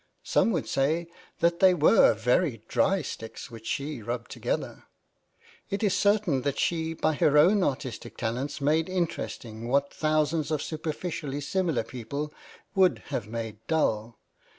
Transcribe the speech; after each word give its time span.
Some 0.23 0.49
would 0.53 0.67
say 0.67 1.09
that 1.41 1.59
they 1.59 1.75
were 1.75 2.15
very 2.15 2.63
dry 2.67 3.03
sticks 3.03 3.51
which 3.51 3.67
she 3.67 4.01
rubbed 4.01 4.31
together. 4.31 4.85
It 5.69 5.83
is 5.83 5.95
certain 5.95 6.41
that 6.41 6.57
she 6.57 6.95
by 6.95 7.13
her 7.13 7.37
own 7.37 7.61
artistic 7.63 8.17
talent 8.17 8.59
made 8.61 8.89
interesting 8.89 9.67
what 9.67 9.93
thousands 9.93 10.49
of 10.49 10.63
superficially 10.63 11.39
similar 11.41 11.83
people 11.83 12.33
would 12.73 13.03
have 13.09 13.27
made 13.27 13.59
dull. 13.67 14.17